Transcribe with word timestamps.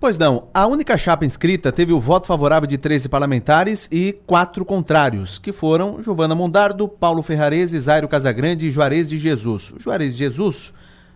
Pois 0.00 0.16
não, 0.16 0.48
a 0.54 0.66
única 0.66 0.96
chapa 0.96 1.26
inscrita 1.26 1.70
teve 1.70 1.92
o 1.92 2.00
voto 2.00 2.26
favorável 2.26 2.66
de 2.66 2.78
13 2.78 3.06
parlamentares 3.06 3.86
e 3.92 4.18
quatro 4.26 4.64
contrários, 4.64 5.38
que 5.38 5.52
foram 5.52 6.00
Giovana 6.00 6.34
Mondardo, 6.34 6.88
Paulo 6.88 7.22
Ferrarese, 7.22 7.78
Zairo 7.78 8.08
Casagrande 8.08 8.66
e 8.66 8.70
Juarez 8.70 9.10
de 9.10 9.18
Jesus. 9.18 9.72
O 9.72 9.78
Juarez 9.78 10.14
de 10.14 10.20
Jesus 10.20 10.72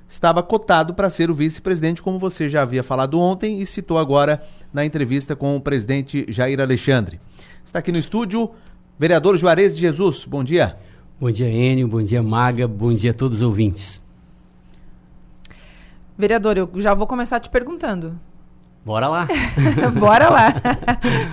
estava 0.06 0.42
cotado 0.42 0.92
para 0.92 1.08
ser 1.08 1.30
o 1.30 1.34
vice-presidente, 1.34 2.02
como 2.02 2.18
você 2.18 2.46
já 2.46 2.60
havia 2.60 2.82
falado 2.82 3.18
ontem 3.18 3.58
e 3.58 3.64
citou 3.64 3.96
agora 3.96 4.42
na 4.70 4.84
entrevista 4.84 5.34
com 5.34 5.56
o 5.56 5.60
presidente 5.62 6.26
Jair 6.28 6.60
Alexandre. 6.60 7.18
Está 7.64 7.78
aqui 7.78 7.90
no 7.90 7.96
estúdio, 7.96 8.50
vereador 8.98 9.38
Juarez 9.38 9.74
de 9.74 9.80
Jesus. 9.80 10.26
Bom 10.26 10.44
dia. 10.44 10.76
Bom 11.18 11.30
dia, 11.30 11.48
Enio. 11.48 11.88
Bom 11.88 12.02
dia, 12.02 12.22
Maga. 12.22 12.68
Bom 12.68 12.92
dia 12.92 13.12
a 13.12 13.14
todos 13.14 13.38
os 13.38 13.42
ouvintes. 13.42 14.02
Vereador, 16.18 16.58
eu 16.58 16.70
já 16.76 16.92
vou 16.92 17.06
começar 17.06 17.40
te 17.40 17.48
perguntando. 17.48 18.20
Bora 18.84 19.08
lá. 19.08 19.26
Bora 19.98 20.28
lá, 20.28 20.54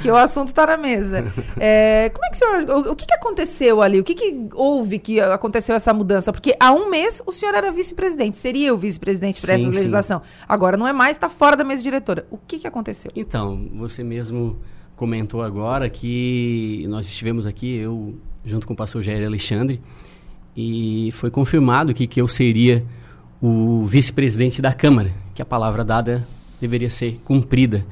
que 0.02 0.09
o 0.09 0.16
assunto 0.16 0.48
está 0.48 0.66
na 0.66 0.78
mesa. 0.78 1.26
É, 1.59 2.09
como 2.14 2.26
é 2.26 2.30
que 2.30 2.36
o 2.36 2.40
senhor, 2.40 2.70
o, 2.70 2.92
o, 2.92 2.96
que, 2.96 3.05
que 3.05 3.14
aconteceu 3.14 3.82
ali? 3.82 4.00
O 4.00 4.04
que, 4.05 4.16
que 4.16 4.48
houve 4.54 4.98
que 4.98 5.20
aconteceu 5.20 5.76
essa 5.76 5.94
mudança? 5.94 6.32
Porque 6.32 6.56
há 6.58 6.72
um 6.72 6.90
mês 6.90 7.22
o 7.26 7.32
senhor 7.32 7.54
era 7.54 7.70
vice-presidente, 7.70 8.38
seria 8.38 8.73
o 8.73 8.78
vice-presidente 8.78 9.42
para 9.42 9.56
essa 9.56 9.68
legislação. 9.68 10.20
Sim. 10.20 10.45
Agora 10.48 10.78
não 10.78 10.88
é 10.88 10.94
mais, 10.94 11.18
está 11.18 11.28
fora 11.28 11.58
da 11.58 11.66
mesa 11.66 11.84
diretora. 11.84 12.26
O 12.32 12.38
que, 12.38 12.58
que 12.58 12.68
aconteceu? 12.68 13.12
Então, 13.14 13.70
você 13.76 14.02
mesmo 14.02 14.58
comentou 14.95 15.44
agora 15.44 15.90
que 15.90 16.86
nós 16.88 17.06
estivemos 17.06 17.45
aqui, 17.45 17.76
eu 17.76 18.16
junto 18.45 18.66
com 18.66 18.73
o 18.73 18.78
pastor 18.78 19.04
Jair 19.04 19.26
Alexandre, 19.28 19.81
e 20.56 21.09
foi 21.14 21.30
confirmado 21.30 21.94
que, 21.94 22.08
que 22.08 22.22
eu 22.22 22.30
seria 22.30 22.86
o 23.42 23.86
vice-presidente 23.86 24.62
da 24.62 24.73
Câmara, 24.73 25.12
que 25.36 25.42
a 25.42 25.45
palavra 25.45 25.84
dada 25.84 26.26
deveria 26.62 26.90
ser 26.90 27.20
cumprida. 27.24 27.86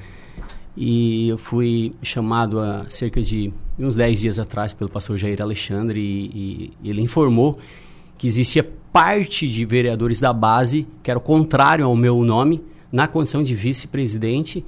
E 0.78 1.28
eu 1.28 1.38
fui 1.38 1.92
chamado 2.02 2.60
há 2.60 2.86
cerca 2.88 3.22
de 3.22 3.52
uns 3.78 3.96
10 3.96 4.20
dias 4.20 4.40
atrás 4.40 4.72
pelo 4.72 4.90
pastor 4.90 5.18
Jair 5.18 5.42
Alexandre 5.42 6.00
e, 6.00 6.72
e 6.82 6.90
ele 6.90 7.02
informou 7.02 7.60
que 8.18 8.28
existia 8.28 8.64
parte 8.94 9.48
de 9.48 9.66
vereadores 9.66 10.20
da 10.20 10.32
base 10.32 10.88
que 11.04 11.12
era 11.12 11.20
contrário 11.20 11.86
ao 11.86 11.96
meu 11.96 12.24
nome 12.24 12.62
na 12.92 13.08
condição 13.08 13.44
de 13.44 13.54
vice-presidente 13.54 14.64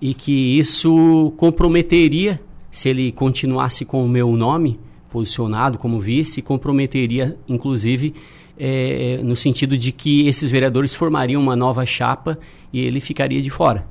e 0.00 0.14
que 0.14 0.58
isso 0.58 1.32
comprometeria, 1.36 2.40
se 2.70 2.88
ele 2.88 3.12
continuasse 3.12 3.84
com 3.84 4.04
o 4.04 4.08
meu 4.08 4.34
nome 4.36 4.80
posicionado 5.10 5.78
como 5.78 6.00
vice, 6.00 6.42
comprometeria 6.42 7.36
inclusive 7.48 8.14
é, 8.58 9.20
no 9.22 9.36
sentido 9.36 9.76
de 9.76 9.92
que 9.92 10.26
esses 10.28 10.50
vereadores 10.50 10.94
formariam 10.94 11.40
uma 11.40 11.56
nova 11.56 11.84
chapa 11.86 12.38
e 12.72 12.80
ele 12.80 13.00
ficaria 13.00 13.42
de 13.42 13.50
fora. 13.50 13.86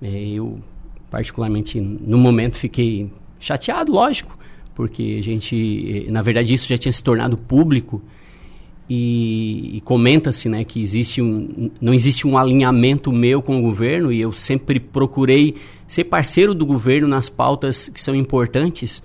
É, 0.00 0.28
eu, 0.28 0.58
particularmente, 1.10 1.80
no 1.80 2.18
momento, 2.18 2.56
fiquei 2.56 3.10
chateado, 3.38 3.92
lógico, 3.92 4.36
porque 4.74 5.16
a 5.18 5.22
gente, 5.22 6.06
é, 6.06 6.10
na 6.10 6.22
verdade, 6.22 6.52
isso 6.52 6.68
já 6.68 6.76
tinha 6.76 6.92
se 6.92 7.02
tornado 7.02 7.36
público 7.36 8.02
e, 8.88 9.76
e 9.76 9.80
comenta-se 9.80 10.48
né, 10.48 10.64
que 10.64 10.80
existe 10.80 11.20
um, 11.20 11.70
não 11.80 11.92
existe 11.92 12.26
um 12.26 12.38
alinhamento 12.38 13.10
meu 13.10 13.42
com 13.42 13.58
o 13.58 13.62
governo 13.62 14.12
e 14.12 14.20
eu 14.20 14.32
sempre 14.32 14.78
procurei 14.78 15.56
ser 15.88 16.04
parceiro 16.04 16.54
do 16.54 16.64
governo 16.64 17.08
nas 17.08 17.28
pautas 17.28 17.88
que 17.88 18.00
são 18.00 18.14
importantes. 18.14 19.02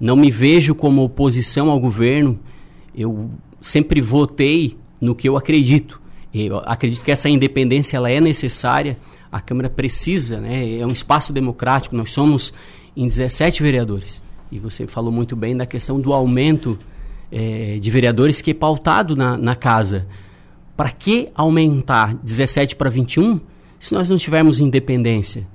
Não 0.00 0.16
me 0.16 0.30
vejo 0.30 0.74
como 0.74 1.02
oposição 1.02 1.70
ao 1.70 1.78
governo. 1.78 2.38
Eu 2.94 3.30
sempre 3.60 4.00
votei 4.00 4.76
no 5.00 5.14
que 5.14 5.28
eu 5.28 5.36
acredito. 5.36 6.00
Eu 6.32 6.58
acredito 6.64 7.04
que 7.04 7.10
essa 7.10 7.28
independência 7.28 7.96
ela 7.96 8.10
é 8.10 8.20
necessária. 8.20 8.96
A 9.30 9.40
Câmara 9.40 9.68
precisa, 9.68 10.40
né? 10.40 10.78
É 10.78 10.86
um 10.86 10.92
espaço 10.92 11.32
democrático. 11.32 11.96
Nós 11.96 12.12
somos 12.12 12.54
em 12.96 13.06
17 13.06 13.62
vereadores. 13.62 14.22
E 14.50 14.58
você 14.58 14.86
falou 14.86 15.12
muito 15.12 15.34
bem 15.36 15.56
da 15.56 15.66
questão 15.66 16.00
do 16.00 16.12
aumento 16.12 16.78
é, 17.30 17.78
de 17.80 17.90
vereadores 17.90 18.40
que 18.40 18.50
é 18.50 18.54
pautado 18.54 19.16
na, 19.16 19.36
na 19.36 19.54
casa. 19.54 20.06
Para 20.76 20.90
que 20.90 21.28
aumentar 21.34 22.14
17 22.14 22.76
para 22.76 22.88
21 22.88 23.40
se 23.78 23.94
nós 23.94 24.08
não 24.08 24.16
tivermos 24.16 24.60
independência? 24.60 25.46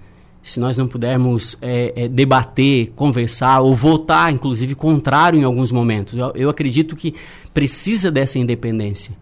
Se 0.42 0.60
nós 0.60 0.78
não 0.78 0.88
pudermos 0.88 1.58
é, 1.62 1.94
é, 1.96 2.08
debater, 2.08 2.92
conversar 2.96 3.62
ou 3.62 3.76
votar, 3.76 4.32
inclusive, 4.32 4.76
contrário 4.76 5.40
em 5.40 5.44
alguns 5.44 5.72
momentos? 5.72 6.16
Eu, 6.16 6.32
eu 6.36 6.50
acredito 6.50 6.96
que 6.96 7.16
precisa 7.54 8.12
dessa 8.12 8.38
independência. 8.38 9.16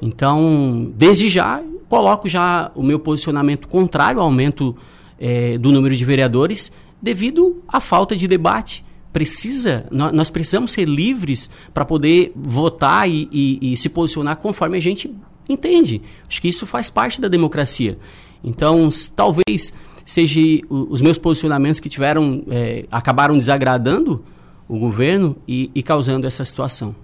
Então, 0.00 0.92
desde 0.94 1.28
já, 1.30 1.62
coloco 1.88 2.28
já 2.28 2.70
o 2.74 2.82
meu 2.82 2.98
posicionamento 2.98 3.68
contrário 3.68 4.20
ao 4.20 4.26
aumento 4.26 4.76
é, 5.18 5.56
do 5.58 5.72
número 5.72 5.94
de 5.96 6.04
vereadores 6.04 6.72
devido 7.00 7.62
à 7.68 7.80
falta 7.80 8.16
de 8.16 8.26
debate 8.26 8.84
precisa, 9.12 9.86
nós, 9.90 10.28
precisamos 10.28 10.72
ser 10.72 10.86
livres 10.86 11.48
para 11.72 11.86
poder 11.86 12.32
votar 12.36 13.08
e, 13.08 13.26
e, 13.32 13.72
e, 13.72 13.76
se 13.76 13.88
posicionar 13.88 14.36
conforme 14.36 14.76
a 14.76 14.80
gente 14.80 15.10
entende. 15.48 16.02
Acho 16.28 16.42
que 16.42 16.48
isso 16.48 16.66
faz 16.66 16.90
parte 16.90 17.18
da 17.18 17.26
democracia. 17.26 17.98
Então, 18.44 18.90
talvez 19.14 19.72
seja 20.04 20.40
os 20.68 21.00
meus 21.00 21.16
posicionamentos 21.16 21.80
que 21.80 21.88
tiveram, 21.88 22.44
é, 22.50 22.84
acabaram 22.90 23.38
desagradando 23.38 24.22
o 24.68 24.78
governo 24.78 25.34
e, 25.48 25.70
e 25.74 25.82
causando 25.82 26.26
essa 26.26 26.44
situação. 26.44 26.94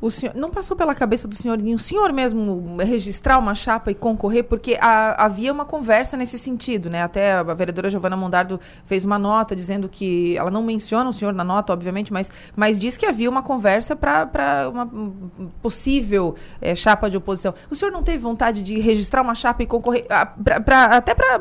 O 0.00 0.10
senhor 0.10 0.34
não 0.34 0.50
passou 0.50 0.76
pela 0.76 0.94
cabeça 0.94 1.28
do 1.28 1.34
senhor 1.34 1.58
o 1.60 1.78
senhor 1.78 2.12
mesmo 2.12 2.76
registrar 2.80 3.38
uma 3.38 3.54
chapa 3.54 3.90
e 3.90 3.94
concorrer, 3.94 4.44
porque 4.44 4.78
a, 4.80 5.24
havia 5.24 5.52
uma 5.52 5.64
conversa 5.64 6.16
nesse 6.16 6.38
sentido, 6.38 6.88
né? 6.88 7.02
Até 7.02 7.32
a 7.32 7.42
vereadora 7.42 7.90
Giovana 7.90 8.16
Mondardo 8.16 8.58
fez 8.84 9.04
uma 9.04 9.18
nota 9.18 9.54
dizendo 9.54 9.88
que 9.88 10.36
ela 10.38 10.50
não 10.50 10.62
menciona 10.62 11.10
o 11.10 11.12
senhor 11.12 11.34
na 11.34 11.44
nota, 11.44 11.72
obviamente, 11.72 12.12
mas, 12.12 12.30
mas 12.56 12.78
diz 12.78 12.96
que 12.96 13.04
havia 13.04 13.28
uma 13.28 13.42
conversa 13.42 13.94
para 13.94 14.68
uma 14.72 14.90
possível 15.60 16.34
é, 16.60 16.74
chapa 16.74 17.10
de 17.10 17.16
oposição. 17.16 17.54
O 17.70 17.74
senhor 17.74 17.90
não 17.90 18.02
teve 18.02 18.18
vontade 18.18 18.62
de 18.62 18.80
registrar 18.80 19.20
uma 19.20 19.34
chapa 19.34 19.62
e 19.62 19.66
concorrer, 19.66 20.06
a, 20.08 20.24
pra, 20.24 20.60
pra, 20.60 20.84
até 20.84 21.14
para 21.14 21.38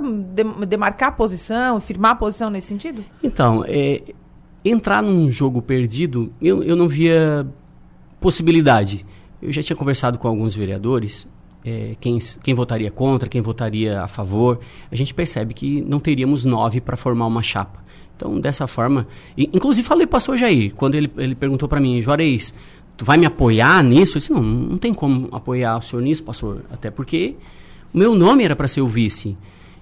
demarcar 0.68 1.10
a 1.10 1.12
posição, 1.14 1.80
firmar 1.80 2.12
a 2.12 2.16
posição 2.16 2.50
nesse 2.50 2.68
sentido? 2.68 3.06
Então, 3.24 3.64
é, 3.66 4.02
entrar 4.66 5.02
num 5.02 5.32
jogo 5.32 5.62
perdido, 5.62 6.34
eu, 6.42 6.62
eu 6.64 6.76
não 6.76 6.88
via 6.88 7.48
possibilidade. 8.20 9.06
Eu 9.42 9.52
já 9.52 9.64
tinha 9.64 9.76
conversado 9.76 10.18
com 10.18 10.28
alguns 10.28 10.54
vereadores, 10.54 11.28
é, 11.64 11.96
quem, 12.00 12.18
quem 12.44 12.54
votaria 12.54 12.92
contra, 12.92 13.30
quem 13.30 13.42
votaria 13.42 14.02
a 14.02 14.08
favor. 14.08 14.60
A 14.92 14.96
gente 14.96 15.14
percebe 15.14 15.54
que 15.54 15.82
não 15.82 16.00
teríamos 16.00 16.44
nove 16.44 16.82
para 16.82 16.98
formar 16.98 17.26
uma 17.26 17.42
chapa. 17.42 17.84
Então, 18.16 18.40
dessa 18.40 18.68
forma. 18.68 19.08
E, 19.38 19.50
inclusive, 19.54 19.88
falei 19.88 20.06
para 20.06 20.16
o 20.16 20.18
pastor 20.18 20.38
Jair, 20.38 20.74
quando 20.76 20.96
ele, 20.96 21.10
ele 21.18 21.36
perguntou 21.36 21.70
para 21.70 21.80
mim, 21.80 22.02
Juarez, 22.02 22.54
tu 22.98 23.06
vai 23.06 23.18
me 23.18 23.26
apoiar 23.26 23.82
nisso? 23.82 24.18
Eu 24.18 24.20
disse, 24.20 24.34
não, 24.34 24.44
não 24.44 24.78
tem 24.78 24.94
como 24.94 25.30
apoiar 25.32 25.78
o 25.78 25.82
senhor 25.82 26.02
nisso, 26.02 26.24
pastor. 26.24 26.66
Até 26.70 26.92
porque 26.92 27.36
o 27.94 27.98
meu 27.98 28.14
nome 28.16 28.44
era 28.44 28.58
para 28.58 28.68
ser 28.68 28.82
o 28.82 28.88
vice. 28.90 29.38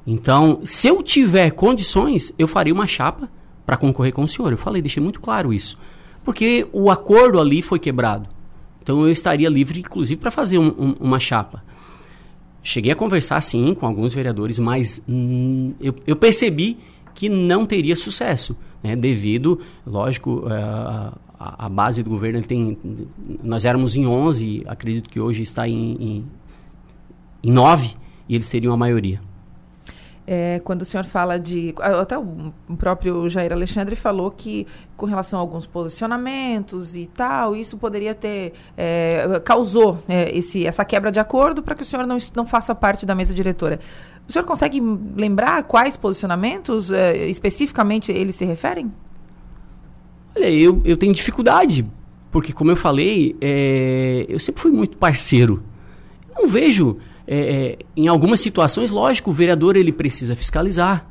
Então, 0.05 0.61
se 0.63 0.87
eu 0.87 1.01
tiver 1.01 1.49
condições, 1.51 2.31
eu 2.37 2.47
faria 2.47 2.73
uma 2.73 2.85
chapa 2.85 3.27
para 3.65 3.75
concorrer 3.75 4.13
com 4.13 4.23
o 4.23 4.27
senhor. 4.27 4.51
Eu 4.51 4.57
falei, 4.57 4.83
deixei 4.83 5.01
muito 5.01 5.19
claro 5.19 5.51
isso 5.51 5.77
porque 6.27 6.67
o 6.73 6.91
acordo 6.91 7.39
ali 7.39 7.61
foi 7.61 7.79
quebrado. 7.79 8.27
Então 8.83 8.99
eu 9.03 9.09
estaria 9.09 9.47
livre, 9.47 9.79
inclusive, 9.79 10.19
para 10.19 10.29
fazer 10.29 10.57
um, 10.57 10.67
um, 10.77 10.95
uma 10.99 11.21
chapa. 11.21 11.63
Cheguei 12.61 12.91
a 12.91 12.97
conversar, 12.97 13.39
sim, 13.39 13.73
com 13.73 13.85
alguns 13.85 14.13
vereadores, 14.13 14.59
mas 14.59 15.01
hum, 15.07 15.73
eu, 15.79 15.95
eu, 16.05 16.17
percebi 16.17 16.79
que 17.15 17.29
não 17.29 17.65
teria 17.65 17.95
sucesso, 17.95 18.57
né, 18.83 18.93
devido, 18.93 19.61
lógico, 19.85 20.43
é, 20.49 20.61
a, 20.61 21.13
a, 21.39 21.69
base 21.69 22.03
do 22.03 22.09
governo, 22.09 22.41
tem, 22.41 22.77
nós 23.41 23.63
éramos 23.63 23.95
em 23.95 24.05
11, 24.05 24.65
acredito 24.67 25.09
que 25.09 25.21
hoje 25.21 25.43
está 25.43 25.65
em, 25.65 25.93
em, 25.93 26.25
em 27.41 27.51
9, 27.53 27.95
e 28.27 28.35
eles 28.35 28.49
teriam 28.49 28.73
a 28.73 28.77
maioria. 28.77 29.21
É, 30.29 30.59
quando 30.65 30.81
o 30.81 30.85
senhor 30.85 31.05
fala 31.05 31.39
de. 31.39 31.73
Até 31.79 32.17
o 32.17 32.51
próprio 32.77 33.29
Jair 33.29 33.53
Alexandre 33.53 33.95
falou 33.95 34.29
que, 34.29 34.67
com 34.97 35.05
relação 35.05 35.39
a 35.39 35.41
alguns 35.41 35.65
posicionamentos 35.65 36.97
e 36.97 37.07
tal, 37.07 37.55
isso 37.55 37.77
poderia 37.77 38.13
ter. 38.13 38.51
É, 38.75 39.41
causou 39.45 40.03
é, 40.05 40.37
esse, 40.37 40.67
essa 40.67 40.83
quebra 40.83 41.13
de 41.13 41.19
acordo 41.19 41.63
para 41.63 41.75
que 41.75 41.81
o 41.81 41.85
senhor 41.85 42.05
não, 42.05 42.17
não 42.35 42.45
faça 42.45 42.75
parte 42.75 43.05
da 43.05 43.15
mesa 43.15 43.33
diretora. 43.33 43.79
O 44.27 44.31
senhor 44.31 44.43
consegue 44.43 44.81
lembrar 45.15 45.63
quais 45.63 45.95
posicionamentos 45.95 46.91
é, 46.91 47.29
especificamente 47.29 48.11
eles 48.11 48.35
se 48.35 48.43
referem? 48.43 48.91
Olha, 50.35 50.49
eu, 50.51 50.81
eu 50.83 50.97
tenho 50.97 51.13
dificuldade, 51.13 51.85
porque, 52.29 52.51
como 52.51 52.69
eu 52.69 52.75
falei, 52.75 53.37
é, 53.39 54.25
eu 54.27 54.39
sempre 54.39 54.61
fui 54.61 54.71
muito 54.71 54.97
parceiro. 54.97 55.63
Não 56.35 56.49
vejo 56.49 56.97
é, 57.27 57.37
é, 57.37 57.77
em 57.95 58.07
algumas 58.07 58.39
situações, 58.39 58.89
lógico, 58.89 59.31
o 59.31 59.33
vereador 59.33 59.75
ele 59.75 59.91
precisa 59.91 60.35
fiscalizar. 60.35 61.05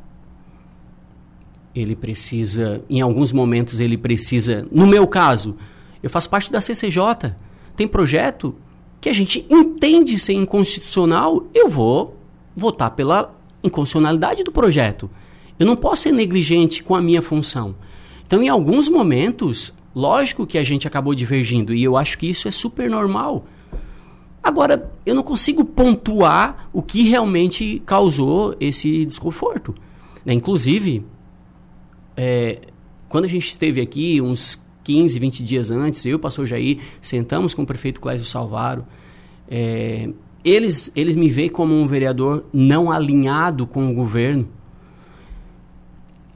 Ele 1.75 1.95
precisa, 1.95 2.83
em 2.89 3.03
alguns 3.03 3.33
momentos, 3.33 3.81
ele 3.81 3.99
precisa. 3.99 4.67
No 4.73 4.87
meu 4.87 5.07
caso, 5.07 5.57
eu 6.03 6.09
faço 6.09 6.31
parte 6.31 6.51
da 6.51 6.61
CCJ. 6.61 7.35
Tem 7.77 7.87
projeto 7.87 8.55
que 8.99 9.11
a 9.11 9.13
gente 9.13 9.45
entende 9.51 10.19
ser 10.19 10.33
inconstitucional, 10.33 11.47
eu 11.55 11.69
vou 11.69 12.17
votar 12.57 12.93
pela 12.93 13.35
inconstitucionalidade 13.63 14.43
do 14.43 14.51
projeto. 14.51 15.11
Eu 15.59 15.67
não 15.67 15.77
posso 15.77 16.05
ser 16.05 16.13
negligente 16.13 16.83
com 16.83 16.95
a 16.95 17.01
minha 17.01 17.21
função. 17.21 17.75
Então, 18.27 18.43
em 18.43 18.49
alguns 18.49 18.89
momentos, 18.89 19.75
lógico 19.95 20.47
que 20.47 20.57
a 20.57 20.65
gente 20.65 20.89
acabou 20.89 21.15
divergindo 21.15 21.75
e 21.75 21.85
eu 21.85 21.97
acho 21.97 22.17
que 22.19 22.27
isso 22.27 22.49
é 22.49 22.51
super 22.51 22.89
normal. 22.89 23.47
Agora, 24.47 24.93
eu 25.05 25.13
não 25.13 25.25
consigo 25.25 25.65
pontuar 25.65 26.69
o 26.73 26.81
que 26.81 27.03
realmente 27.03 27.83
causou 27.85 28.55
esse 28.61 29.05
desconforto. 29.05 29.75
Né? 30.25 30.35
Inclusive, 30.35 31.05
é, 32.17 32.61
quando 33.09 33.25
a 33.25 33.29
gente 33.29 33.49
esteve 33.49 33.81
aqui, 33.81 34.21
uns 34.21 34.65
15, 34.85 35.19
20 35.19 35.43
dias 35.43 35.73
antes, 35.73 36.07
eu 36.07 36.13
e 36.13 36.15
o 36.15 36.19
pastor 36.21 36.47
Jair 36.47 36.79
sentamos 37.01 37.55
com 37.55 37.63
o 37.63 37.67
prefeito 37.67 38.01
Clésio 38.01 38.25
Salvaro. 38.25 38.87
É, 39.51 40.11
eles, 40.45 40.93
eles 40.95 41.17
me 41.17 41.29
veem 41.29 41.49
como 41.49 41.75
um 41.75 41.89
vereador 41.89 42.45
não 42.53 42.93
alinhado 42.93 43.67
com 43.67 43.91
o 43.91 43.93
governo. 43.93 44.47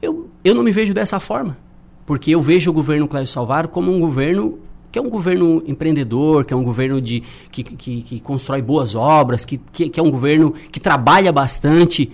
Eu, 0.01 0.29
eu 0.43 0.53
não 0.53 0.63
me 0.63 0.73
vejo 0.73 0.93
dessa 0.93 1.17
forma, 1.17 1.57
porque 2.05 2.31
eu 2.31 2.41
vejo 2.41 2.71
o 2.71 2.73
governo 2.73 3.07
Clésio 3.07 3.31
Salvaro 3.31 3.69
como 3.69 3.89
um 3.89 4.01
governo 4.01 4.59
que 4.91 4.99
é 4.99 5.01
um 5.01 5.09
governo 5.09 5.63
empreendedor, 5.65 6.43
que 6.43 6.53
é 6.53 6.57
um 6.57 6.63
governo 6.63 7.01
de, 7.01 7.23
que, 7.51 7.63
que, 7.63 8.01
que 8.01 8.19
constrói 8.19 8.61
boas 8.61 8.93
obras, 8.93 9.45
que, 9.45 9.57
que, 9.57 9.89
que, 9.89 9.99
é 9.99 10.03
um 10.03 10.11
governo 10.11 10.53
que 10.71 10.79
trabalha 10.79 11.31
bastante, 11.31 12.11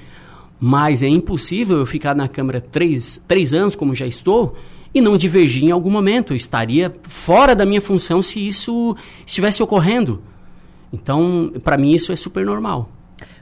mas 0.60 1.02
é 1.02 1.08
impossível 1.08 1.80
eu 1.80 1.86
ficar 1.86 2.16
na 2.16 2.28
Câmara 2.28 2.62
três, 2.62 3.24
três 3.28 3.54
anos, 3.54 3.76
como 3.76 3.96
já 3.96 4.06
estou, 4.06 4.56
e 4.94 5.02
não 5.02 5.18
divergir 5.18 5.64
em 5.64 5.72
algum 5.72 5.90
momento. 5.90 6.34
Eu 6.34 6.38
estaria 6.38 6.94
fora 7.04 7.56
da 7.56 7.66
minha 7.66 7.82
função 7.82 8.22
se 8.22 8.46
isso 8.46 8.96
estivesse 9.26 9.64
ocorrendo. 9.64 10.22
Então, 10.94 11.52
para 11.64 11.78
mim, 11.78 11.92
isso 11.92 12.12
é 12.12 12.16
super 12.16 12.46
normal. 12.46 12.90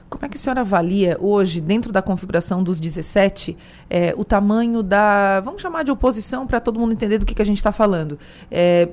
Como 0.08 0.24
é 0.24 0.28
que 0.28 0.36
a 0.36 0.40
senhora 0.40 0.60
avalia 0.60 1.16
hoje, 1.20 1.60
dentro 1.60 1.92
da 1.92 2.00
configuração 2.00 2.62
dos 2.62 2.78
17, 2.78 3.56
é, 3.90 4.14
o 4.16 4.24
tamanho 4.24 4.82
da. 4.82 5.40
Vamos 5.40 5.60
chamar 5.60 5.82
de 5.82 5.90
oposição 5.90 6.46
para 6.46 6.60
todo 6.60 6.78
mundo 6.78 6.92
entender 6.92 7.18
do 7.18 7.26
que, 7.26 7.34
que 7.34 7.42
a 7.42 7.44
gente 7.44 7.56
está 7.56 7.72
falando. 7.72 8.18
É, 8.50 8.88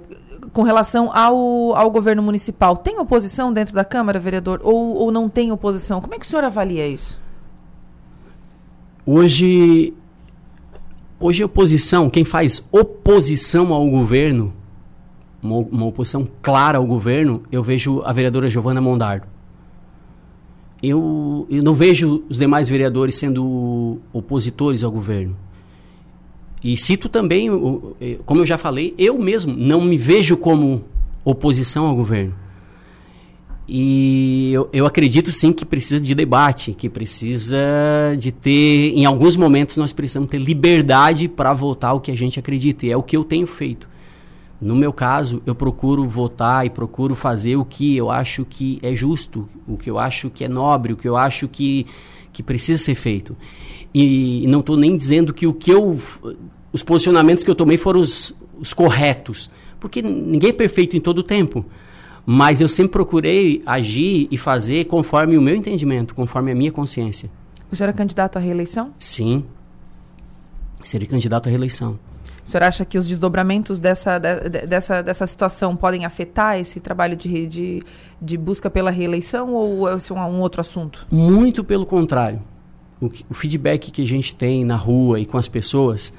com 0.51 0.63
relação 0.63 1.15
ao, 1.15 1.75
ao 1.75 1.89
governo 1.92 2.21
municipal, 2.24 2.75
tem 2.75 3.00
oposição 3.00 3.54
dentro 3.54 3.75
da 3.75 3.86
Câmara, 3.86 4.19
vereador? 4.19 4.60
Ou, 4.63 4.95
ou 4.95 5.12
não 5.12 5.30
tem 5.30 5.51
oposição? 5.51 6.01
Como 6.01 6.15
é 6.15 6.19
que 6.19 6.25
o 6.25 6.30
senhor 6.30 6.44
avalia 6.44 6.88
isso? 6.88 7.21
Hoje, 9.06 9.94
hoje 11.19 11.44
oposição, 11.44 12.09
quem 12.09 12.24
faz 12.24 12.68
oposição 12.71 13.71
ao 13.71 13.88
governo, 13.89 14.54
uma, 15.42 15.57
uma 15.57 15.86
oposição 15.86 16.27
clara 16.42 16.77
ao 16.77 16.86
governo, 16.86 17.44
eu 17.51 17.62
vejo 17.62 18.01
a 18.04 18.12
vereadora 18.12 18.50
Giovana 18.50 18.81
Mondardo. 18.81 19.32
Eu, 20.83 21.47
eu 21.50 21.63
não 21.63 21.74
vejo 21.74 22.24
os 22.30 22.38
demais 22.38 22.68
vereadores 22.68 23.15
sendo 23.15 24.00
opositores 24.12 24.83
ao 24.83 24.91
governo. 24.91 25.33
E 26.62 26.75
cito 26.75 27.07
também, 27.07 27.50
como 28.25 28.41
eu 28.41 28.45
já 28.45 28.57
falei, 28.57 28.94
eu 28.97 29.18
mesmo 29.18 29.56
não 29.56 29.81
me 29.81 29.97
vejo 29.97 30.35
como 30.35 30.83
oposição 31.24 31.88
ao 31.88 31.95
governo. 31.95 32.35
E 33.68 34.51
eu, 34.51 34.69
eu, 34.74 34.85
acredito 34.85 35.31
sim 35.31 35.53
que 35.53 35.63
precisa 35.63 36.00
de 36.00 36.13
debate, 36.13 36.74
que 36.74 36.89
precisa 36.89 37.57
de 38.19 38.31
ter, 38.31 38.91
em 38.94 39.06
alguns 39.06 39.38
momentos 39.38 39.77
nós 39.77 39.94
precisamos 39.94 40.30
ter 40.30 40.38
liberdade 40.38 41.30
para 41.30 41.53
votar 41.53 41.95
o 41.95 42.01
que 42.01 42.12
a 42.12 42.18
gente 42.18 42.38
acredita, 42.38 42.85
e 42.85 42.91
é 42.91 42.97
o 42.97 43.01
que 43.01 43.15
eu 43.15 43.24
tenho 43.24 43.47
feito. 43.47 43.88
No 44.63 44.77
meu 44.77 44.94
caso, 44.94 45.44
eu 45.45 45.54
procuro 45.54 46.07
votar 46.07 46.65
e 46.65 46.69
procuro 46.69 47.15
fazer 47.15 47.57
o 47.57 47.65
que 47.65 47.98
eu 47.98 48.10
acho 48.10 48.45
que 48.45 48.80
é 48.81 48.95
justo, 48.95 49.45
o 49.68 49.75
que 49.75 49.89
eu 49.89 50.00
acho 50.00 50.30
que 50.30 50.45
é 50.45 50.48
nobre, 50.48 50.94
o 50.94 50.95
que 50.95 51.06
eu 51.06 51.18
acho 51.18 51.50
que, 51.50 51.86
que 52.31 52.42
precisa 52.42 52.81
ser 52.81 52.95
feito. 52.95 53.36
E, 53.94 54.42
e 54.45 54.48
não 54.48 54.62
estou 54.62 54.77
nem 54.77 54.95
dizendo 54.95 55.33
que 55.33 55.45
o 55.45 55.54
que 55.54 55.69
eu. 55.69 56.00
os 56.71 56.81
posicionamentos 56.81 57.44
que 57.44 57.51
eu 57.51 57.56
tomei 57.56 57.75
foram 57.75 58.00
os, 58.00 58.33
os 58.57 58.74
corretos, 58.74 59.51
porque 59.81 60.01
ninguém 60.01 60.51
é 60.51 60.54
perfeito 60.54 60.95
em 60.95 61.01
todo 61.01 61.18
o 61.18 61.24
tempo. 61.24 61.66
Mas 62.25 62.62
eu 62.62 62.69
sempre 62.69 62.94
procurei 62.94 63.62
agir 63.66 64.30
e 64.31 64.38
fazer 64.38 64.86
conforme 64.86 65.38
o 65.38 65.42
meu 65.42 65.57
entendimento, 65.57 66.16
conforme 66.16 66.54
a 66.54 66.56
minha 66.56 66.71
consciência. 66.71 67.30
O 67.69 67.75
senhor 67.75 67.89
é 67.89 67.94
candidato 67.94 68.38
à 68.38 68.39
reeleição? 68.39 68.94
Sim. 68.98 69.44
Seria 70.86 71.07
candidato 71.07 71.48
à 71.48 71.50
reeleição. 71.50 72.00
O 72.45 72.50
senhor 72.50 72.63
acha 72.63 72.84
que 72.84 72.98
os 72.98 73.07
desdobramentos 73.07 73.80
dessa, 73.80 74.19
de, 74.19 74.68
dessa, 74.68 75.01
dessa 75.01 75.25
situação 75.25 75.75
podem 75.75 76.06
afetar 76.06 76.60
esse 76.60 76.80
trabalho 76.80 77.16
de, 77.16 77.48
de, 77.48 77.84
de 78.22 78.38
busca 78.38 78.69
pela 78.69 78.92
reeleição 78.92 79.54
ou 79.54 79.88
é 79.88 79.95
um, 79.95 80.16
um 80.16 80.42
outro 80.42 80.60
assunto? 80.60 81.07
Muito 81.10 81.63
pelo 81.63 81.86
contrário. 81.86 82.42
O, 83.00 83.10
o 83.30 83.34
feedback 83.34 83.92
que 83.92 84.01
a 84.01 84.07
gente 84.07 84.36
tem 84.36 84.66
na 84.66 84.75
rua 84.75 85.19
e 85.19 85.25
com 85.25 85.38
as 85.38 85.48
pessoas 85.48 86.13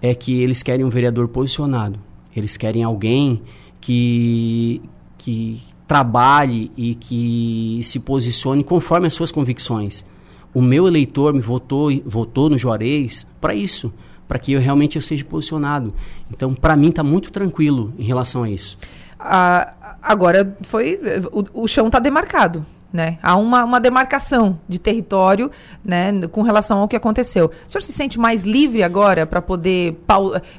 é 0.00 0.14
que 0.14 0.40
eles 0.40 0.62
querem 0.62 0.84
um 0.84 0.90
vereador 0.90 1.28
posicionado. 1.28 1.98
Eles 2.34 2.56
querem 2.56 2.82
alguém 2.82 3.42
que, 3.80 4.80
que 5.18 5.60
trabalhe 5.86 6.70
e 6.76 6.94
que 6.94 7.80
se 7.82 7.98
posicione 7.98 8.64
conforme 8.64 9.06
as 9.06 9.14
suas 9.14 9.30
convicções. 9.30 10.06
O 10.54 10.62
meu 10.62 10.86
eleitor 10.86 11.34
me 11.34 11.40
votou, 11.40 11.90
votou 12.06 12.48
no 12.48 12.56
Juarez 12.56 13.26
para 13.40 13.54
isso, 13.54 13.92
para 14.28 14.38
que 14.38 14.52
eu 14.52 14.60
realmente 14.60 14.96
eu 14.96 15.02
seja 15.02 15.24
posicionado. 15.24 15.92
Então, 16.30 16.54
para 16.54 16.76
mim 16.76 16.90
está 16.90 17.02
muito 17.02 17.32
tranquilo 17.32 17.92
em 17.98 18.04
relação 18.04 18.42
a 18.42 18.50
isso. 18.50 18.78
Ah, 19.18 19.96
agora 20.02 20.56
foi 20.62 21.00
o, 21.32 21.62
o 21.62 21.66
chão 21.66 21.86
está 21.86 21.98
demarcado. 21.98 22.64
Né? 22.90 23.18
Há 23.22 23.36
uma, 23.36 23.64
uma 23.64 23.78
demarcação 23.78 24.58
de 24.66 24.78
território 24.78 25.50
né, 25.84 26.26
com 26.32 26.40
relação 26.40 26.78
ao 26.78 26.88
que 26.88 26.96
aconteceu. 26.96 27.50
O 27.66 27.70
senhor 27.70 27.82
se 27.82 27.92
sente 27.92 28.18
mais 28.18 28.44
livre 28.44 28.82
agora 28.82 29.26
para 29.26 29.42
poder 29.42 30.00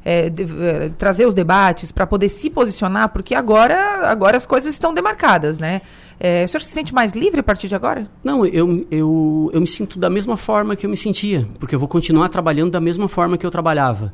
é, 0.06 0.30
de, 0.30 0.44
é, 0.44 0.90
trazer 0.96 1.26
os 1.26 1.34
debates, 1.34 1.92
para 1.92 2.06
poder 2.06 2.30
se 2.30 2.48
posicionar? 2.52 3.10
Porque 3.10 3.34
agora, 3.34 4.08
agora 4.08 4.38
as 4.38 4.46
coisas 4.46 4.72
estão 4.72 4.94
demarcadas, 4.94 5.58
né? 5.58 5.82
É, 6.20 6.44
o 6.44 6.48
senhor 6.50 6.62
se 6.62 6.70
sente 6.70 6.94
mais 6.94 7.14
livre 7.14 7.40
a 7.40 7.44
partir 7.44 7.70
de 7.70 7.76
agora? 7.76 8.10
Não, 8.22 8.46
eu, 8.46 8.86
eu, 8.92 9.50
eu 9.54 9.62
me 9.62 9.68
sinto 9.68 9.98
da 9.98 10.10
mesma 10.10 10.36
forma 10.36 10.76
que 10.76 10.86
eu 10.86 10.90
me 10.90 10.98
sentia, 10.98 11.48
porque 11.58 11.74
eu 11.74 11.80
vou 11.80 11.88
continuar 11.88 12.28
trabalhando 12.28 12.72
da 12.72 12.82
mesma 12.82 13.08
forma 13.08 13.38
que 13.38 13.46
eu 13.46 13.52
trabalhava, 13.52 14.14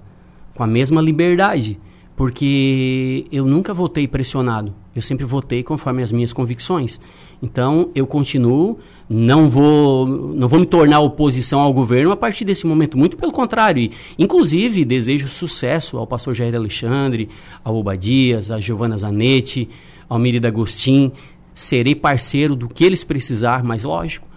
com 0.53 0.63
a 0.63 0.67
mesma 0.67 1.01
liberdade, 1.01 1.79
porque 2.15 3.25
eu 3.31 3.45
nunca 3.45 3.73
votei 3.73 4.07
pressionado, 4.07 4.73
eu 4.95 5.01
sempre 5.01 5.25
votei 5.25 5.63
conforme 5.63 6.03
as 6.03 6.11
minhas 6.11 6.31
convicções. 6.31 6.99
Então, 7.41 7.89
eu 7.95 8.05
continuo, 8.05 8.77
não 9.09 9.49
vou, 9.49 10.05
não 10.07 10.47
vou 10.47 10.59
me 10.59 10.65
tornar 10.65 10.99
oposição 10.99 11.59
ao 11.59 11.73
governo 11.73 12.11
a 12.11 12.15
partir 12.15 12.45
desse 12.45 12.67
momento, 12.67 12.97
muito 12.97 13.17
pelo 13.17 13.31
contrário. 13.31 13.81
E, 13.81 13.91
inclusive, 14.17 14.85
desejo 14.85 15.27
sucesso 15.27 15.97
ao 15.97 16.07
pastor 16.07 16.35
Jair 16.35 16.55
Alexandre, 16.55 17.29
ao 17.63 17.75
Obadias, 17.75 18.51
a 18.51 18.59
Giovana 18.59 18.95
Zanetti, 18.95 19.67
ao 20.07 20.19
Miri 20.19 20.39
D'Agostin. 20.39 21.11
Serei 21.55 21.95
parceiro 21.95 22.55
do 22.55 22.67
que 22.67 22.83
eles 22.83 23.03
precisar, 23.03 23.63
mas 23.63 23.83
lógico, 23.83 24.27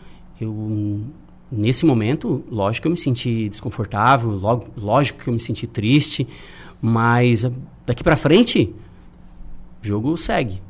eu 0.41 1.03
nesse 1.51 1.85
momento, 1.85 2.45
lógico 2.51 2.83
que 2.83 2.89
eu 2.89 2.93
me 2.93 2.97
senti 2.97 3.49
desconfortável, 3.51 4.31
lógico 4.77 5.23
que 5.23 5.29
eu 5.29 5.33
me 5.35 5.41
senti 5.41 5.67
triste, 5.67 6.27
mas 6.81 7.51
daqui 7.85 8.03
para 8.03 8.17
frente, 8.17 8.75
o 9.83 9.87
jogo 9.87 10.17
segue 10.17 10.63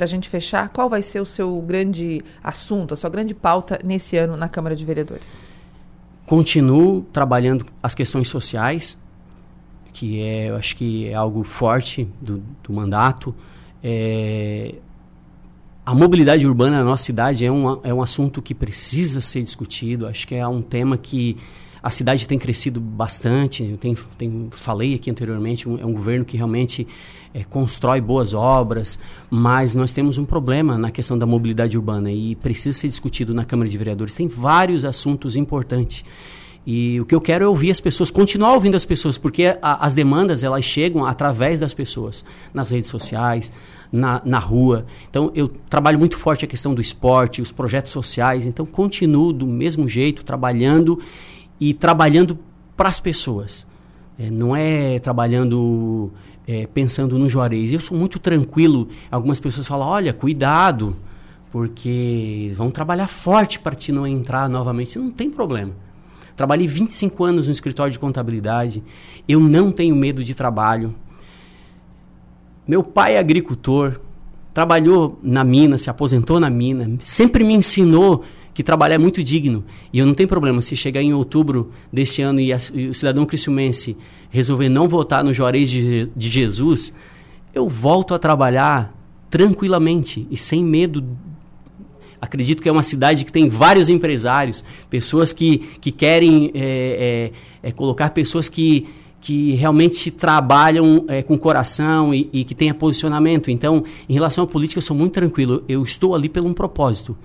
para 0.00 0.04
a 0.06 0.08
gente 0.08 0.30
fechar, 0.30 0.70
qual 0.70 0.88
vai 0.88 1.02
ser 1.02 1.20
o 1.20 1.26
seu 1.26 1.60
grande 1.60 2.24
assunto, 2.42 2.94
a 2.94 2.96
sua 2.96 3.10
grande 3.10 3.34
pauta 3.34 3.78
nesse 3.84 4.16
ano 4.16 4.34
na 4.34 4.48
Câmara 4.48 4.74
de 4.74 4.82
Vereadores? 4.82 5.44
Continuo 6.24 7.02
trabalhando 7.12 7.66
as 7.82 7.94
questões 7.94 8.26
sociais, 8.26 8.98
que 9.92 10.22
é, 10.22 10.48
eu 10.48 10.56
acho 10.56 10.74
que 10.74 11.06
é 11.06 11.12
algo 11.12 11.44
forte 11.44 12.08
do, 12.18 12.42
do 12.62 12.72
mandato. 12.72 13.34
É, 13.84 14.76
a 15.90 15.94
mobilidade 15.94 16.46
urbana 16.46 16.78
na 16.78 16.84
nossa 16.84 17.02
cidade 17.02 17.44
é 17.44 17.50
um, 17.50 17.80
é 17.82 17.92
um 17.92 18.00
assunto 18.00 18.40
que 18.40 18.54
precisa 18.54 19.20
ser 19.20 19.42
discutido. 19.42 20.06
Acho 20.06 20.24
que 20.24 20.36
é 20.36 20.46
um 20.46 20.62
tema 20.62 20.96
que 20.96 21.36
a 21.82 21.90
cidade 21.90 22.28
tem 22.28 22.38
crescido 22.38 22.80
bastante. 22.80 23.64
Eu 23.64 23.76
tenho, 23.76 23.98
tenho, 24.16 24.48
falei 24.52 24.94
aqui 24.94 25.10
anteriormente, 25.10 25.68
um, 25.68 25.80
é 25.80 25.84
um 25.84 25.92
governo 25.92 26.24
que 26.24 26.36
realmente 26.36 26.86
é, 27.34 27.42
constrói 27.42 28.00
boas 28.00 28.32
obras, 28.32 29.00
mas 29.28 29.74
nós 29.74 29.92
temos 29.92 30.16
um 30.16 30.24
problema 30.24 30.78
na 30.78 30.92
questão 30.92 31.18
da 31.18 31.26
mobilidade 31.26 31.76
urbana 31.76 32.12
e 32.12 32.36
precisa 32.36 32.78
ser 32.78 32.86
discutido 32.86 33.34
na 33.34 33.44
Câmara 33.44 33.68
de 33.68 33.76
Vereadores. 33.76 34.14
Tem 34.14 34.28
vários 34.28 34.84
assuntos 34.84 35.34
importantes. 35.34 36.04
E 36.64 37.00
o 37.00 37.04
que 37.04 37.16
eu 37.16 37.20
quero 37.20 37.44
é 37.44 37.48
ouvir 37.48 37.72
as 37.72 37.80
pessoas, 37.80 38.12
continuar 38.12 38.52
ouvindo 38.52 38.76
as 38.76 38.84
pessoas, 38.84 39.18
porque 39.18 39.58
a, 39.60 39.84
as 39.84 39.92
demandas 39.92 40.44
elas 40.44 40.64
chegam 40.64 41.04
através 41.04 41.58
das 41.58 41.74
pessoas, 41.74 42.24
nas 42.54 42.70
redes 42.70 42.88
sociais, 42.90 43.50
na, 43.92 44.22
na 44.24 44.38
rua. 44.38 44.86
Então 45.08 45.30
eu 45.34 45.48
trabalho 45.48 45.98
muito 45.98 46.16
forte 46.16 46.44
a 46.44 46.48
questão 46.48 46.74
do 46.74 46.80
esporte, 46.80 47.42
os 47.42 47.52
projetos 47.52 47.92
sociais. 47.92 48.46
Então 48.46 48.64
continuo 48.64 49.32
do 49.32 49.46
mesmo 49.46 49.88
jeito, 49.88 50.24
trabalhando 50.24 51.00
e 51.58 51.74
trabalhando 51.74 52.38
para 52.76 52.88
as 52.88 53.00
pessoas. 53.00 53.66
É, 54.18 54.30
não 54.30 54.54
é 54.54 54.98
trabalhando 54.98 56.10
é, 56.46 56.66
pensando 56.66 57.18
no 57.18 57.28
Juarez. 57.28 57.72
Eu 57.72 57.80
sou 57.80 57.96
muito 57.96 58.18
tranquilo. 58.18 58.88
Algumas 59.10 59.40
pessoas 59.40 59.66
falam: 59.66 59.88
olha, 59.88 60.12
cuidado, 60.12 60.96
porque 61.50 62.52
vão 62.54 62.70
trabalhar 62.70 63.06
forte 63.06 63.58
para 63.58 63.74
te 63.74 63.92
não 63.92 64.06
entrar 64.06 64.48
novamente, 64.48 64.98
não 64.98 65.10
tem 65.10 65.30
problema. 65.30 65.72
Trabalhei 66.36 66.66
25 66.66 67.22
anos 67.22 67.46
no 67.46 67.52
escritório 67.52 67.92
de 67.92 67.98
contabilidade, 67.98 68.82
eu 69.28 69.40
não 69.40 69.70
tenho 69.70 69.94
medo 69.94 70.24
de 70.24 70.34
trabalho. 70.34 70.94
Meu 72.70 72.84
pai 72.84 73.16
é 73.16 73.18
agricultor, 73.18 74.00
trabalhou 74.54 75.18
na 75.24 75.42
mina, 75.42 75.76
se 75.76 75.90
aposentou 75.90 76.38
na 76.38 76.48
mina, 76.48 76.88
sempre 77.00 77.42
me 77.42 77.52
ensinou 77.52 78.22
que 78.54 78.62
trabalhar 78.62 78.94
é 78.94 78.98
muito 78.98 79.24
digno. 79.24 79.64
E 79.92 79.98
eu 79.98 80.06
não 80.06 80.14
tenho 80.14 80.28
problema 80.28 80.62
se 80.62 80.76
chegar 80.76 81.02
em 81.02 81.12
outubro 81.12 81.72
deste 81.92 82.22
ano 82.22 82.38
e, 82.38 82.52
a, 82.52 82.58
e 82.72 82.86
o 82.86 82.94
cidadão 82.94 83.26
cristiumense 83.26 83.96
resolver 84.30 84.68
não 84.68 84.86
votar 84.86 85.24
no 85.24 85.34
Juarez 85.34 85.68
de, 85.68 86.08
de 86.14 86.28
Jesus, 86.28 86.94
eu 87.52 87.68
volto 87.68 88.14
a 88.14 88.20
trabalhar 88.20 88.96
tranquilamente 89.28 90.28
e 90.30 90.36
sem 90.36 90.64
medo 90.64 91.04
acredito 92.20 92.62
que 92.62 92.68
é 92.68 92.72
uma 92.72 92.84
cidade 92.84 93.24
que 93.24 93.32
tem 93.32 93.48
vários 93.48 93.88
empresários, 93.88 94.64
pessoas 94.88 95.32
que, 95.32 95.58
que 95.80 95.90
querem 95.90 96.52
é, 96.54 97.32
é, 97.64 97.68
é, 97.68 97.72
colocar 97.72 98.10
pessoas 98.10 98.48
que, 98.48 98.86
que 99.20 99.52
realmente 99.52 100.10
trabalham 100.10 101.04
é, 101.08 101.22
com 101.22 101.38
coração 101.38 102.14
e, 102.14 102.28
e 102.32 102.44
que 102.44 102.54
tenham 102.54 102.74
posicionamento. 102.74 103.50
Então, 103.50 103.84
em 104.08 104.14
relação 104.14 104.44
à 104.44 104.46
política, 104.46 104.78
eu 104.78 104.82
sou 104.82 104.96
muito 104.96 105.12
tranquilo. 105.12 105.62
Eu 105.68 105.82
estou 105.82 106.14
ali 106.14 106.28
pelo 106.28 106.48
um 106.48 106.54
propósito 106.54 107.16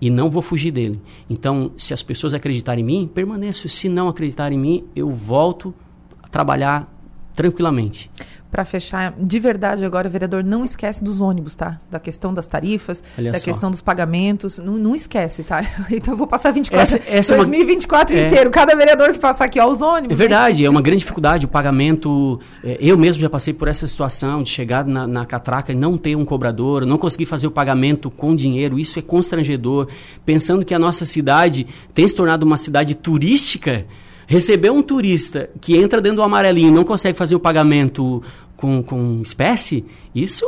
e 0.00 0.08
não 0.08 0.30
vou 0.30 0.42
fugir 0.42 0.70
dele. 0.70 1.00
Então, 1.28 1.72
se 1.76 1.92
as 1.92 2.02
pessoas 2.02 2.34
acreditarem 2.34 2.82
em 2.82 2.86
mim, 2.86 3.10
permaneço. 3.12 3.68
Se 3.68 3.88
não 3.88 4.08
acreditarem 4.08 4.56
em 4.56 4.60
mim, 4.60 4.84
eu 4.94 5.10
volto 5.10 5.74
a 6.22 6.28
trabalhar 6.28 6.88
tranquilamente 7.34 8.10
para 8.50 8.64
fechar, 8.64 9.14
de 9.16 9.38
verdade 9.38 9.84
agora, 9.84 10.08
o 10.08 10.10
vereador 10.10 10.42
não 10.42 10.64
esquece 10.64 11.04
dos 11.04 11.20
ônibus, 11.20 11.54
tá? 11.54 11.80
Da 11.90 12.00
questão 12.00 12.34
das 12.34 12.48
tarifas, 12.48 13.02
Olha 13.18 13.32
da 13.32 13.38
só. 13.38 13.44
questão 13.44 13.70
dos 13.70 13.80
pagamentos, 13.80 14.58
não, 14.58 14.76
não 14.76 14.94
esquece, 14.94 15.42
tá? 15.42 15.64
Então 15.90 16.14
eu 16.14 16.18
vou 16.18 16.26
passar 16.26 16.50
24, 16.50 16.82
essa, 16.82 17.00
essa 17.08 17.36
2024 17.36 18.14
é 18.14 18.18
uma... 18.18 18.26
inteiro, 18.26 18.48
é... 18.48 18.52
cada 18.52 18.74
vereador 18.74 19.12
que 19.12 19.18
passar 19.18 19.44
aqui, 19.44 19.60
ó, 19.60 19.68
os 19.68 19.80
ônibus. 19.80 20.16
É 20.16 20.18
verdade, 20.18 20.64
é 20.64 20.70
uma 20.70 20.82
grande 20.82 21.00
dificuldade 21.00 21.44
o 21.44 21.48
pagamento. 21.48 22.40
É, 22.64 22.78
eu 22.80 22.96
mesmo 22.96 23.20
já 23.20 23.30
passei 23.30 23.52
por 23.52 23.68
essa 23.68 23.86
situação 23.86 24.42
de 24.42 24.50
chegar 24.50 24.84
na, 24.84 25.06
na 25.06 25.24
catraca 25.26 25.72
e 25.72 25.76
não 25.76 25.96
ter 25.96 26.16
um 26.16 26.24
cobrador, 26.24 26.86
não 26.86 26.98
conseguir 26.98 27.26
fazer 27.26 27.46
o 27.46 27.50
pagamento 27.50 28.10
com 28.10 28.34
dinheiro, 28.34 28.78
isso 28.78 28.98
é 28.98 29.02
constrangedor. 29.02 29.88
Pensando 30.24 30.64
que 30.64 30.74
a 30.74 30.78
nossa 30.78 31.04
cidade 31.04 31.66
tem 31.94 32.06
se 32.06 32.14
tornado 32.14 32.44
uma 32.44 32.56
cidade 32.56 32.94
turística, 32.94 33.86
Receber 34.30 34.70
um 34.70 34.80
turista 34.80 35.50
que 35.60 35.76
entra 35.76 36.00
dentro 36.00 36.18
do 36.18 36.22
amarelinho 36.22 36.68
e 36.68 36.70
não 36.70 36.84
consegue 36.84 37.18
fazer 37.18 37.34
o 37.34 37.40
pagamento 37.40 38.22
com, 38.56 38.80
com 38.80 39.20
espécie, 39.20 39.84
isso 40.14 40.46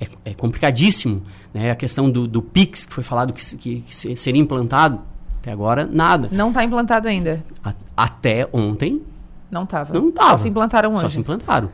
é, 0.00 0.08
é 0.24 0.32
complicadíssimo. 0.32 1.22
Né? 1.52 1.70
A 1.70 1.74
questão 1.74 2.10
do, 2.10 2.26
do 2.26 2.40
PIX, 2.40 2.86
que 2.86 2.94
foi 2.94 3.04
falado 3.04 3.34
que, 3.34 3.56
que, 3.58 3.80
que 3.82 4.16
seria 4.16 4.40
implantado, 4.40 5.02
até 5.38 5.52
agora, 5.52 5.86
nada. 5.92 6.30
Não 6.32 6.48
está 6.48 6.64
implantado 6.64 7.06
ainda? 7.06 7.44
A, 7.62 7.74
até 7.94 8.48
ontem. 8.50 9.02
Não 9.50 9.64
estava. 9.64 9.92
Não 9.92 10.08
estava. 10.08 10.30
Só 10.30 10.38
se 10.38 10.48
implantaram 10.48 10.92
hoje. 10.92 11.02
Só 11.02 11.08
se 11.10 11.18
implantaram. 11.18 11.68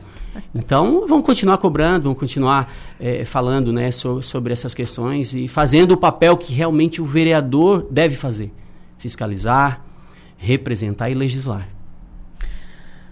Então, 0.53 1.05
vamos 1.07 1.25
continuar 1.25 1.57
cobrando, 1.57 2.03
vamos 2.03 2.19
continuar 2.19 2.69
é, 2.99 3.23
falando 3.23 3.71
né, 3.71 3.91
so, 3.91 4.21
sobre 4.21 4.51
essas 4.51 4.73
questões 4.73 5.33
e 5.33 5.47
fazendo 5.47 5.93
o 5.93 5.97
papel 5.97 6.35
que 6.35 6.53
realmente 6.53 7.01
o 7.01 7.05
vereador 7.05 7.87
deve 7.89 8.17
fazer: 8.17 8.51
fiscalizar, 8.97 9.81
representar 10.43 11.09
e 11.09 11.13
legislar. 11.13 11.67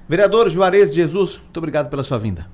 Vereador 0.07 0.49
Juarez 0.49 0.93
Jesus, 0.93 1.39
muito 1.39 1.57
obrigado 1.57 1.89
pela 1.89 2.03
sua 2.03 2.17
vinda. 2.17 2.45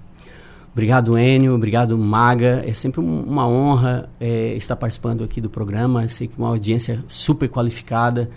Obrigado, 0.71 1.17
Enio. 1.17 1.55
Obrigado, 1.55 1.97
Maga. 1.97 2.63
É 2.63 2.71
sempre 2.71 2.99
uma 3.01 3.47
honra 3.47 4.07
é, 4.19 4.53
estar 4.53 4.75
participando 4.75 5.23
aqui 5.23 5.41
do 5.41 5.49
programa. 5.49 6.07
Sei 6.07 6.27
que 6.27 6.37
uma 6.37 6.49
audiência 6.49 7.03
super 7.07 7.49
qualificada. 7.49 8.29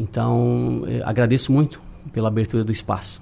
Então, 0.00 0.84
é, 0.86 1.02
agradeço 1.04 1.52
muito 1.52 1.78
pela 2.10 2.28
abertura 2.28 2.64
do 2.64 2.72
espaço. 2.72 3.20